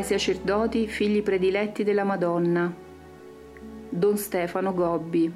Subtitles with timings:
[0.00, 2.74] ai sacerdoti figli prediletti della Madonna.
[3.90, 5.30] Don Stefano Gobbi.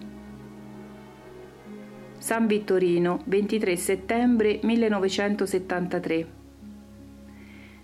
[2.16, 6.26] San Vittorino, 23 settembre 1973.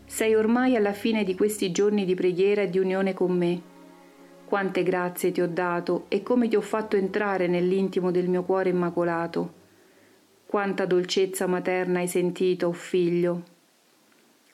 [0.07, 3.61] Sei ormai alla fine di questi giorni di preghiera e di unione con me.
[4.47, 8.71] Quante grazie ti ho dato e come ti ho fatto entrare nell'intimo del mio cuore
[8.71, 9.53] immacolato.
[10.47, 13.43] Quanta dolcezza materna hai sentito, oh figlio.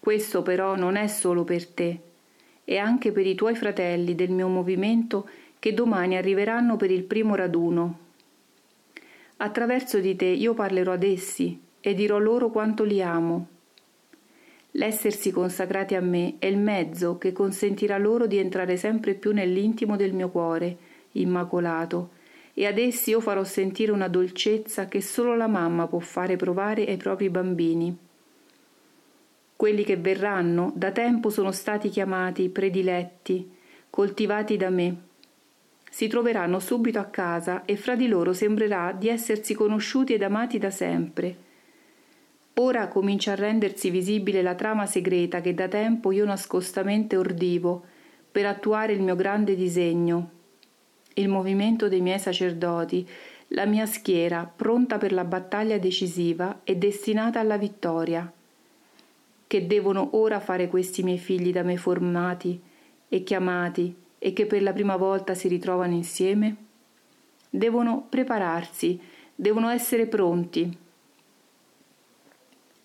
[0.00, 2.05] Questo però non è solo per te,
[2.66, 5.28] è anche per i tuoi fratelli del mio movimento
[5.60, 7.98] che domani arriveranno per il primo raduno.
[9.36, 13.46] Attraverso di te io parlerò ad essi e dirò loro quanto li amo.
[14.72, 19.94] L'essersi consacrati a me è il mezzo che consentirà loro di entrare sempre più nell'intimo
[19.94, 20.76] del mio cuore,
[21.12, 22.10] immacolato,
[22.52, 26.84] e ad essi io farò sentire una dolcezza che solo la mamma può fare provare
[26.84, 27.96] ai propri bambini.
[29.56, 33.50] Quelli che verranno da tempo sono stati chiamati prediletti,
[33.88, 34.96] coltivati da me.
[35.90, 40.58] Si troveranno subito a casa e fra di loro sembrerà di essersi conosciuti ed amati
[40.58, 41.44] da sempre.
[42.58, 47.82] Ora comincia a rendersi visibile la trama segreta che da tempo io nascostamente ordivo
[48.30, 50.30] per attuare il mio grande disegno.
[51.14, 53.08] Il movimento dei miei sacerdoti,
[53.48, 58.30] la mia schiera pronta per la battaglia decisiva e destinata alla vittoria
[59.46, 62.60] che devono ora fare questi miei figli da me formati
[63.08, 66.56] e chiamati e che per la prima volta si ritrovano insieme?
[67.48, 69.00] Devono prepararsi,
[69.34, 70.78] devono essere pronti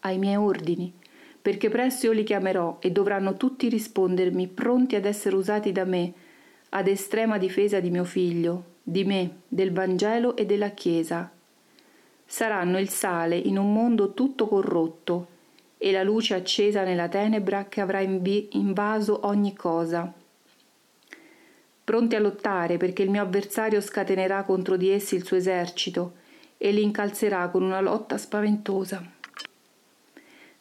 [0.02, 0.94] ai miei ordini,
[1.42, 6.14] perché presto io li chiamerò e dovranno tutti rispondermi pronti ad essere usati da me,
[6.70, 11.32] ad estrema difesa di mio figlio, di me, del Vangelo e della Chiesa.
[12.26, 15.27] Saranno il sale in un mondo tutto corrotto,
[15.83, 20.14] e la luce accesa nella tenebra che avrà invaso ogni cosa.
[21.83, 26.14] Pronti a lottare perché il mio avversario scatenerà contro di essi il suo esercito
[26.59, 29.03] e li incalzerà con una lotta spaventosa.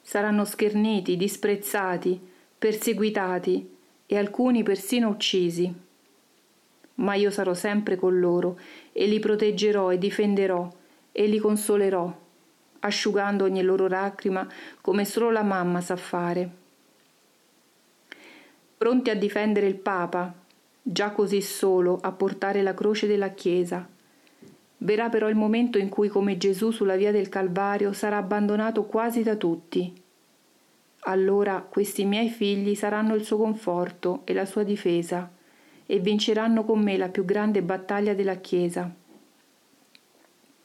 [0.00, 2.18] Saranno scherniti, disprezzati,
[2.56, 3.76] perseguitati
[4.06, 5.70] e alcuni persino uccisi.
[6.94, 8.58] Ma io sarò sempre con loro
[8.90, 10.66] e li proteggerò e difenderò
[11.12, 12.19] e li consolerò
[12.80, 14.46] asciugando ogni loro lacrima
[14.80, 16.50] come solo la mamma sa fare.
[18.76, 20.32] Pronti a difendere il Papa,
[20.82, 23.86] già così solo a portare la croce della Chiesa.
[24.78, 29.22] Verrà però il momento in cui, come Gesù sulla via del Calvario, sarà abbandonato quasi
[29.22, 29.92] da tutti.
[31.00, 35.30] Allora questi miei figli saranno il suo conforto e la sua difesa
[35.86, 38.90] e vinceranno con me la più grande battaglia della Chiesa.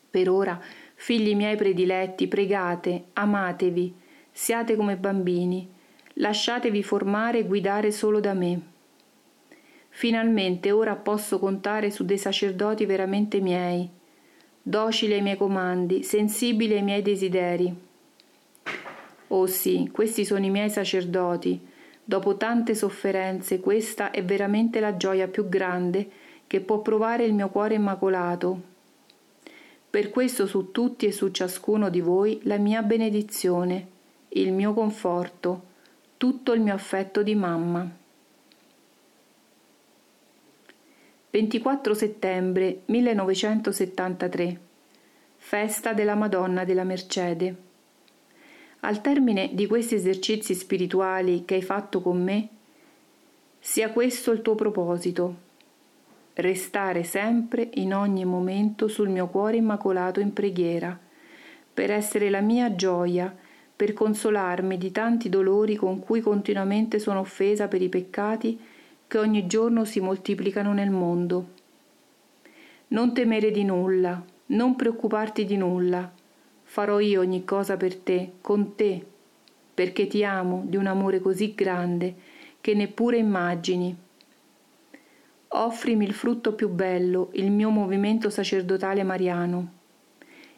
[0.09, 0.61] Per ora
[0.95, 3.93] Figli miei prediletti, pregate, amatevi,
[4.31, 5.69] siate come bambini,
[6.13, 8.59] lasciatevi formare e guidare solo da me.
[9.89, 13.89] Finalmente ora posso contare su dei sacerdoti veramente miei,
[14.61, 17.73] docili ai miei comandi, sensibili ai miei desideri.
[19.27, 21.65] Oh sì, questi sono i miei sacerdoti.
[22.03, 26.07] Dopo tante sofferenze, questa è veramente la gioia più grande
[26.45, 28.61] che può provare il mio cuore immacolato,
[29.95, 33.87] per questo su tutti e su ciascuno di voi la mia benedizione,
[34.27, 35.63] il mio conforto,
[36.17, 37.89] tutto il mio affetto di mamma.
[41.29, 44.59] 24 settembre 1973
[45.37, 47.55] Festa della Madonna della Mercede.
[48.81, 52.49] Al termine di questi esercizi spirituali che hai fatto con me,
[53.59, 55.43] sia questo il tuo proposito,
[56.35, 60.97] restare sempre in ogni momento sul mio cuore immacolato in preghiera,
[61.73, 63.33] per essere la mia gioia,
[63.75, 68.59] per consolarmi di tanti dolori con cui continuamente sono offesa per i peccati
[69.07, 71.49] che ogni giorno si moltiplicano nel mondo.
[72.87, 76.11] Non temere di nulla, non preoccuparti di nulla.
[76.63, 79.05] Farò io ogni cosa per te, con te,
[79.73, 82.15] perché ti amo di un amore così grande
[82.61, 84.03] che neppure immagini
[85.63, 89.71] offrimi il frutto più bello, il mio movimento sacerdotale mariano.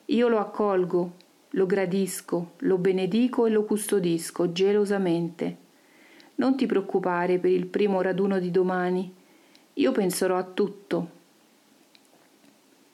[0.05, 1.13] Io lo accolgo,
[1.51, 5.57] lo gradisco, lo benedico e lo custodisco gelosamente.
[6.35, 9.13] Non ti preoccupare per il primo raduno di domani,
[9.73, 11.09] io penserò a tutto.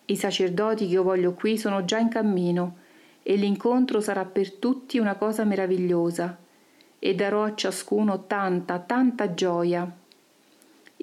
[0.06, 2.78] I sacerdoti che io voglio qui sono già in cammino
[3.24, 6.38] e l'incontro sarà per tutti una cosa meravigliosa
[7.00, 10.02] e darò a ciascuno tanta, tanta gioia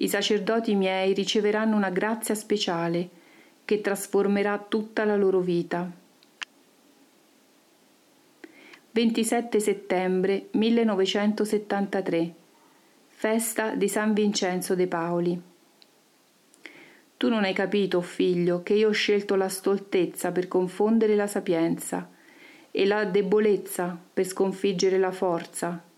[0.01, 3.09] i sacerdoti miei riceveranno una grazia speciale
[3.63, 5.89] che trasformerà tutta la loro vita.
[8.93, 12.33] 27 settembre 1973
[13.07, 15.41] festa di San Vincenzo de Paoli.
[17.15, 22.09] Tu non hai capito, figlio, che io ho scelto la stoltezza per confondere la sapienza
[22.71, 25.89] e la debolezza per sconfiggere la forza.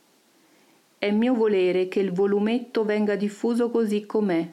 [1.04, 4.50] È mio volere che il volumetto venga diffuso così com'è.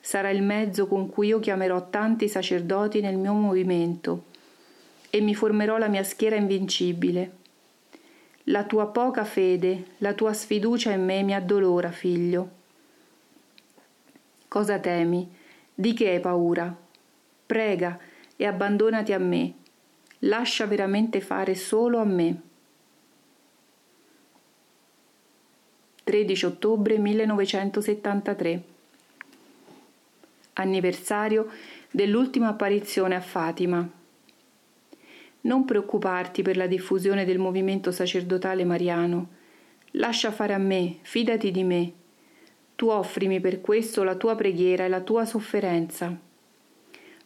[0.00, 4.24] Sarà il mezzo con cui io chiamerò tanti sacerdoti nel mio movimento
[5.10, 7.30] e mi formerò la mia schiera invincibile.
[8.44, 12.48] La tua poca fede, la tua sfiducia in me mi addolora, figlio.
[14.48, 15.30] Cosa temi?
[15.74, 16.74] Di che hai paura?
[17.44, 17.98] Prega
[18.34, 19.52] e abbandonati a me.
[20.20, 22.40] Lascia veramente fare solo a me.
[26.06, 28.62] 13 ottobre 1973
[30.52, 31.48] Anniversario
[31.90, 33.90] dell'ultima apparizione a Fatima.
[35.40, 39.30] Non preoccuparti per la diffusione del movimento sacerdotale mariano.
[39.92, 41.92] Lascia fare a me, fidati di me
[42.76, 46.16] tu offrimi per questo la tua preghiera e la tua sofferenza.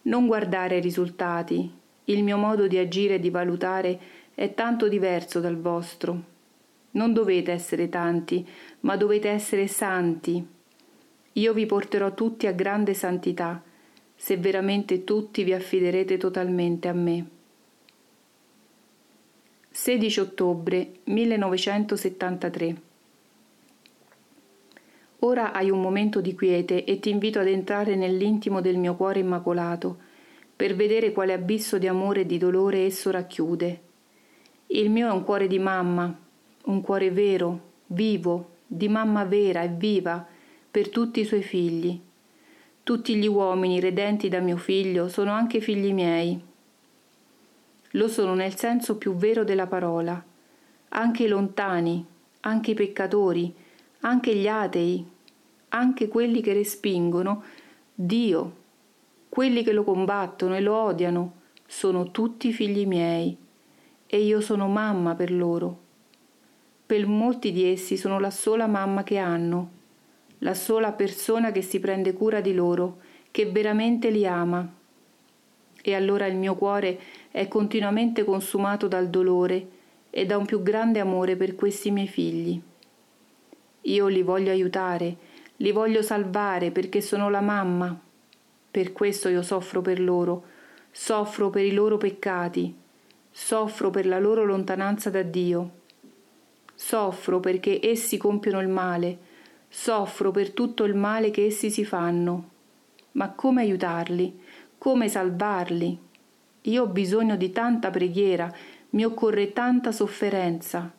[0.02, 1.70] Non guardare ai risultati.
[2.04, 4.00] Il mio modo di agire e di valutare
[4.34, 6.38] è tanto diverso dal vostro.
[6.92, 8.46] Non dovete essere tanti,
[8.80, 10.44] ma dovete essere santi.
[11.34, 13.62] Io vi porterò tutti a grande santità,
[14.16, 17.26] se veramente tutti vi affiderete totalmente a me.
[19.70, 22.82] 16 ottobre 1973
[25.20, 29.20] Ora hai un momento di quiete e ti invito ad entrare nell'intimo del mio cuore
[29.20, 29.98] immacolato,
[30.56, 33.80] per vedere quale abisso di amore e di dolore esso racchiude.
[34.68, 36.18] Il mio è un cuore di mamma,
[36.64, 40.24] un cuore vero, vivo, di mamma vera e viva
[40.70, 42.00] per tutti i suoi figli.
[42.82, 46.40] Tutti gli uomini redenti da mio figlio sono anche figli miei.
[47.92, 50.22] Lo sono nel senso più vero della parola.
[50.90, 52.04] Anche i lontani,
[52.40, 53.52] anche i peccatori,
[54.00, 55.04] anche gli atei,
[55.68, 57.42] anche quelli che respingono
[57.94, 58.56] Dio,
[59.28, 61.32] quelli che lo combattono e lo odiano,
[61.66, 63.36] sono tutti figli miei
[64.06, 65.88] e io sono mamma per loro.
[66.90, 69.70] Per molti di essi sono la sola mamma che hanno,
[70.38, 72.98] la sola persona che si prende cura di loro,
[73.30, 74.68] che veramente li ama.
[75.80, 76.98] E allora il mio cuore
[77.30, 79.68] è continuamente consumato dal dolore
[80.10, 82.60] e da un più grande amore per questi miei figli.
[83.82, 85.16] Io li voglio aiutare,
[85.58, 87.96] li voglio salvare perché sono la mamma.
[88.68, 90.42] Per questo io soffro per loro,
[90.90, 92.74] soffro per i loro peccati,
[93.30, 95.78] soffro per la loro lontananza da Dio.
[96.82, 99.18] Soffro perché essi compiono il male,
[99.68, 102.48] soffro per tutto il male che essi si fanno.
[103.12, 104.40] Ma come aiutarli?
[104.78, 105.98] Come salvarli?
[106.62, 108.50] Io ho bisogno di tanta preghiera,
[108.90, 110.90] mi occorre tanta sofferenza.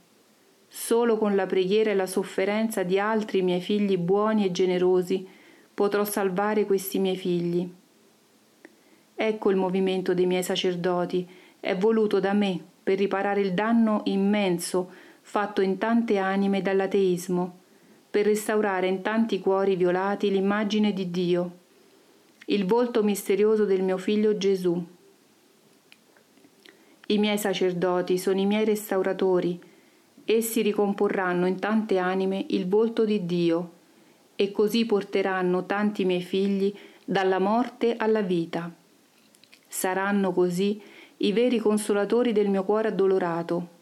[0.68, 5.28] Solo con la preghiera e la sofferenza di altri miei figli buoni e generosi
[5.74, 7.68] potrò salvare questi miei figli.
[9.16, 11.28] Ecco il movimento dei miei sacerdoti,
[11.60, 17.60] è voluto da me per riparare il danno immenso fatto in tante anime dall'ateismo,
[18.10, 21.58] per restaurare in tanti cuori violati l'immagine di Dio,
[22.46, 24.86] il volto misterioso del mio figlio Gesù.
[27.08, 29.60] I miei sacerdoti sono i miei restauratori,
[30.26, 33.72] Essi ricomporranno in tante anime il volto di Dio
[34.36, 38.72] e così porteranno tanti miei figli dalla morte alla vita.
[39.68, 40.82] Saranno così
[41.18, 43.80] i veri consolatori del mio cuore addolorato.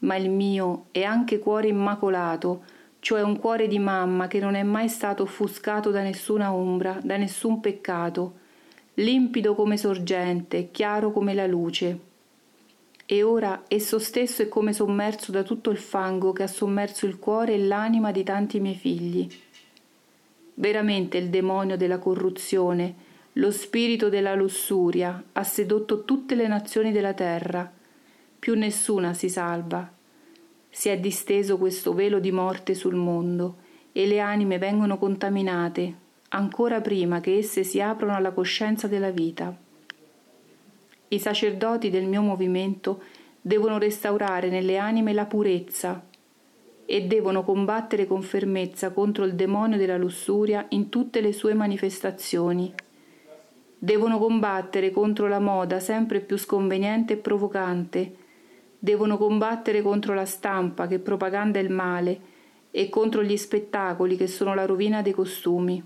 [0.00, 2.64] Ma il mio è anche cuore immacolato,
[3.00, 7.16] cioè un cuore di mamma che non è mai stato offuscato da nessuna ombra, da
[7.16, 8.38] nessun peccato,
[8.94, 12.12] limpido come sorgente, chiaro come la luce
[13.06, 17.18] e ora esso stesso è come sommerso da tutto il fango che ha sommerso il
[17.18, 19.28] cuore e l'anima di tanti miei figli.
[20.54, 27.12] Veramente il demonio della corruzione, lo spirito della lussuria ha sedotto tutte le nazioni della
[27.12, 27.70] terra.
[28.44, 29.90] Più nessuna si salva.
[30.68, 33.56] Si è disteso questo velo di morte sul mondo
[33.90, 35.94] e le anime vengono contaminate
[36.28, 39.56] ancora prima che esse si aprono alla coscienza della vita.
[41.08, 43.04] I sacerdoti del mio movimento
[43.40, 46.04] devono restaurare nelle anime la purezza
[46.84, 52.74] e devono combattere con fermezza contro il demonio della lussuria in tutte le sue manifestazioni.
[53.78, 58.16] Devono combattere contro la moda sempre più sconveniente e provocante.
[58.84, 62.20] Devono combattere contro la stampa che propaganda il male
[62.70, 65.82] e contro gli spettacoli che sono la rovina dei costumi.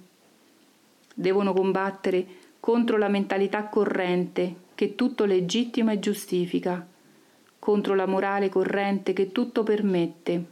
[1.15, 2.27] Devono combattere
[2.59, 6.85] contro la mentalità corrente che tutto legittima e giustifica,
[7.61, 10.45] contro la morale corrente che tutto permette.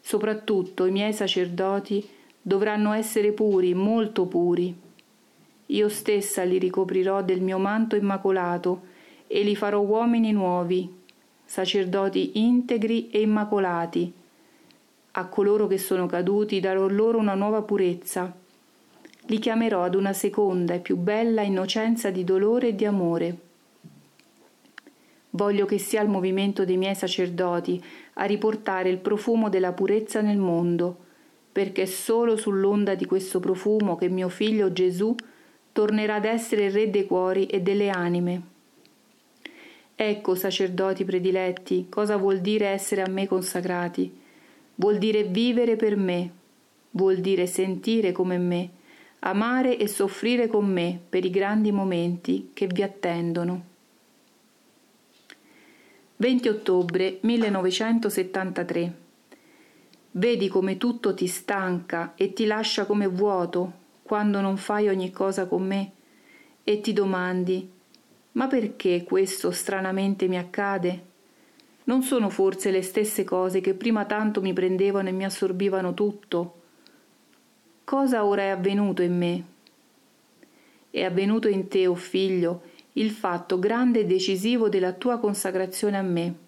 [0.00, 2.08] Soprattutto i miei sacerdoti
[2.40, 4.72] dovranno essere puri, molto puri.
[5.66, 8.82] Io stessa li ricoprirò del mio manto immacolato
[9.26, 11.02] e li farò uomini nuovi,
[11.44, 14.12] sacerdoti integri e immacolati.
[15.12, 18.34] A coloro che sono caduti darò loro una nuova purezza.
[19.26, 23.38] Li chiamerò ad una seconda e più bella innocenza di dolore e di amore.
[25.30, 27.82] Voglio che sia il movimento dei miei sacerdoti
[28.14, 30.96] a riportare il profumo della purezza nel mondo,
[31.50, 35.14] perché è solo sull'onda di questo profumo che mio figlio Gesù
[35.72, 38.53] tornerà ad essere il Re dei cuori e delle anime.
[39.96, 44.12] Ecco, sacerdoti prediletti, cosa vuol dire essere a me consacrati.
[44.76, 46.30] Vuol dire vivere per me,
[46.90, 48.70] vuol dire sentire come me,
[49.20, 53.72] amare e soffrire con me per i grandi momenti che vi attendono.
[56.16, 58.94] 20 ottobre 1973
[60.12, 63.72] Vedi come tutto ti stanca e ti lascia come vuoto
[64.02, 65.90] quando non fai ogni cosa con me
[66.62, 67.68] e ti domandi
[68.34, 71.02] ma perché questo stranamente mi accade?
[71.84, 76.60] Non sono forse le stesse cose che prima tanto mi prendevano e mi assorbivano tutto?
[77.82, 79.44] Cosa ora è avvenuto in me?
[80.90, 82.62] È avvenuto in te, o oh figlio,
[82.92, 86.44] il fatto grande e decisivo della tua consacrazione a me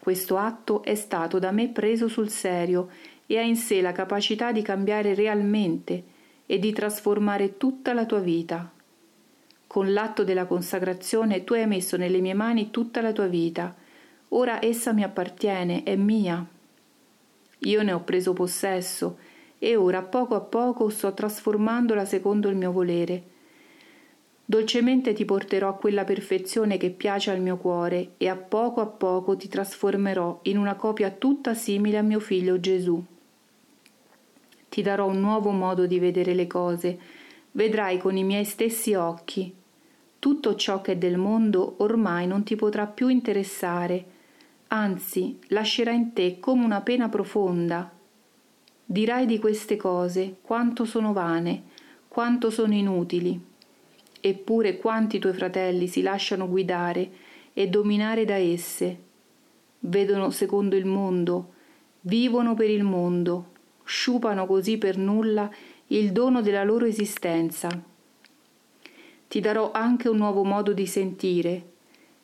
[0.00, 2.88] questo atto è stato da me preso sul serio
[3.26, 6.02] e ha in sé la capacità di cambiare realmente
[6.46, 8.72] e di trasformare tutta la tua vita.
[9.70, 13.72] Con l'atto della consacrazione tu hai messo nelle mie mani tutta la tua vita.
[14.30, 16.44] Ora essa mi appartiene, è mia.
[17.58, 19.18] Io ne ho preso possesso
[19.60, 23.38] e ora poco a poco sto trasformandola secondo il mio volere
[24.50, 28.86] Dolcemente ti porterò a quella perfezione che piace al mio cuore e a poco a
[28.86, 33.00] poco ti trasformerò in una copia tutta simile a mio figlio Gesù.
[34.68, 36.98] Ti darò un nuovo modo di vedere le cose,
[37.52, 39.54] vedrai con i miei stessi occhi.
[40.20, 44.04] Tutto ciò che è del mondo ormai non ti potrà più interessare,
[44.68, 47.90] anzi lascerà in te come una pena profonda.
[48.84, 51.64] Dirai di queste cose quanto sono vane,
[52.06, 53.48] quanto sono inutili
[54.22, 57.10] Eppure quanti tuoi fratelli si lasciano guidare
[57.54, 58.98] e dominare da esse.
[59.80, 61.54] Vedono secondo il mondo,
[62.02, 65.50] vivono per il mondo, sciupano così per nulla
[65.86, 67.68] il dono della loro esistenza.
[69.30, 71.62] Ti darò anche un nuovo modo di sentire,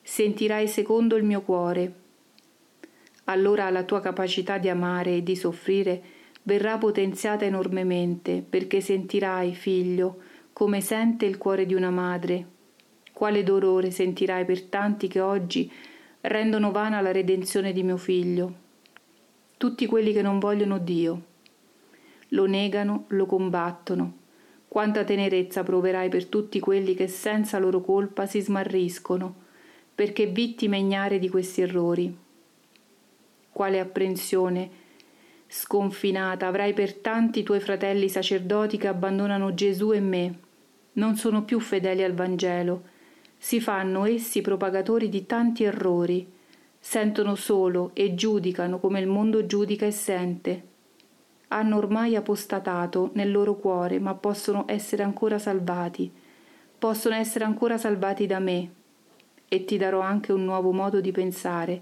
[0.01, 1.93] sentirai secondo il mio cuore.
[3.23, 6.03] Allora la tua capacità di amare e di soffrire
[6.43, 10.17] verrà potenziata enormemente, perché sentirai, figlio,
[10.51, 12.45] come sente il cuore di una madre.
[13.13, 15.71] Quale dolore sentirai per tanti che oggi
[16.19, 18.53] rendono vana la redenzione di mio figlio.
[19.55, 21.21] Tutti quelli che non vogliono Dio.
[22.31, 24.25] Lo negano, lo combattono.
[24.67, 29.33] Quanta tenerezza proverai per tutti quelli che senza loro colpa si smarriscono,
[29.95, 32.15] perché vittime ignare di questi errori.
[33.51, 34.69] Quale apprensione
[35.47, 40.39] sconfinata avrai per tanti tuoi fratelli sacerdoti che abbandonano Gesù e me
[40.93, 42.95] non sono più fedeli al Vangelo,
[43.37, 46.27] si fanno essi propagatori di tanti errori,
[46.79, 50.66] sentono solo e giudicano come il mondo giudica e sente.
[51.49, 56.11] Hanno ormai apostatato nel loro cuore, ma possono essere ancora salvati,
[56.77, 58.71] possono essere ancora salvati da me.
[59.47, 61.81] E ti darò anche un nuovo modo di pensare.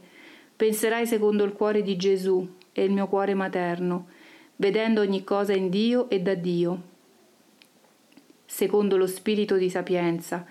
[0.55, 4.07] Penserai secondo il cuore di Gesù e il mio cuore materno,
[4.57, 6.93] vedendo ogni cosa in Dio e da Dio
[8.55, 10.45] secondo lo spirito di sapienza,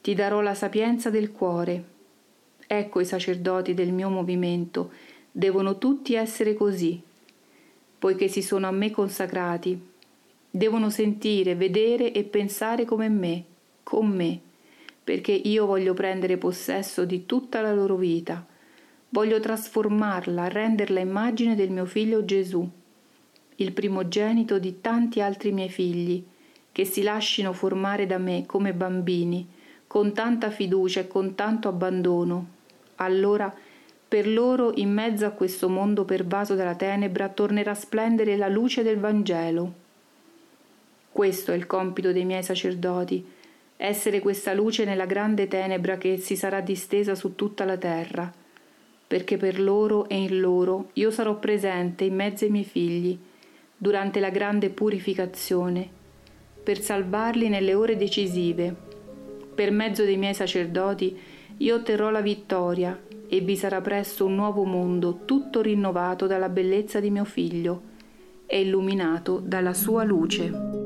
[0.00, 1.84] ti darò la sapienza del cuore.
[2.66, 4.92] Ecco i sacerdoti del mio movimento,
[5.30, 7.02] devono tutti essere così,
[8.00, 9.78] poiché si sono a me consacrati.
[10.50, 13.44] Devono sentire, vedere e pensare come me,
[13.82, 14.40] con me,
[15.04, 18.44] perché io voglio prendere possesso di tutta la loro vita.
[19.10, 22.66] Voglio trasformarla, renderla immagine del mio figlio Gesù,
[23.56, 26.24] il primogenito di tanti altri miei figli,
[26.72, 29.46] che si lascino formare da me come bambini,
[29.86, 32.48] con tanta fiducia e con tanto abbandono.
[32.96, 33.54] Allora
[34.10, 38.82] per loro in mezzo a questo mondo pervaso dalla tenebra tornerà a splendere la luce
[38.82, 39.72] del Vangelo.
[41.12, 43.24] Questo è il compito dei miei sacerdoti,
[43.76, 48.28] essere questa luce nella grande tenebra che si sarà distesa su tutta la terra,
[49.06, 53.16] perché per loro e in loro io sarò presente in mezzo ai miei figli,
[53.76, 55.88] durante la grande purificazione
[56.64, 58.74] per salvarli nelle ore decisive.
[59.54, 61.16] Per mezzo dei miei sacerdoti
[61.58, 63.00] io otterrò la vittoria
[63.32, 67.82] e vi sarà presto un nuovo mondo tutto rinnovato dalla bellezza di mio figlio
[68.44, 70.79] e illuminato dalla sua luce.